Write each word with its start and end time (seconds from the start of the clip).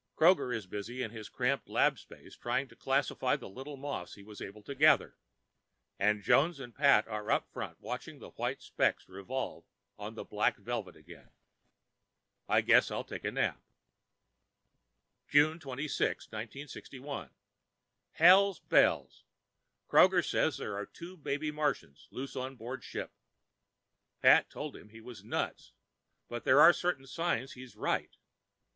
Kroger 0.17 0.51
is 0.51 0.65
busy 0.65 1.03
in 1.03 1.11
his 1.11 1.29
cramped 1.29 1.69
lab 1.69 1.99
space 1.99 2.35
trying 2.35 2.67
to 2.69 2.75
classify 2.75 3.35
the 3.35 3.47
little 3.47 3.77
moss 3.77 4.15
he 4.15 4.23
was 4.23 4.41
able 4.41 4.63
to 4.63 4.73
gather, 4.73 5.15
and 5.99 6.23
Jones 6.23 6.59
and 6.59 6.73
Pat 6.73 7.07
are 7.07 7.29
up 7.29 7.51
front 7.53 7.79
watching 7.79 8.17
the 8.17 8.31
white 8.31 8.63
specks 8.63 9.07
revolve 9.07 9.63
on 9.99 10.15
that 10.15 10.23
black 10.31 10.57
velvet 10.57 10.95
again. 10.95 11.29
Guess 12.65 12.89
I'll 12.89 13.03
take 13.03 13.23
a 13.23 13.31
nap. 13.31 13.61
June 15.27 15.59
26, 15.59 16.25
1961 16.31 17.29
Hell's 18.13 18.59
bells. 18.59 19.23
Kroger 19.87 20.27
says 20.27 20.57
there 20.57 20.75
are 20.75 20.87
two 20.87 21.15
baby 21.15 21.51
Martians 21.51 22.07
loose 22.09 22.35
on 22.35 22.55
board 22.55 22.83
ship. 22.83 23.11
Pat 24.19 24.49
told 24.49 24.75
him 24.75 24.89
he 24.89 24.99
was 24.99 25.23
nuts, 25.23 25.73
but 26.27 26.43
there 26.43 26.59
are 26.59 26.73
certain 26.73 27.05
signs 27.05 27.51
he's 27.53 27.75
right. 27.75 28.17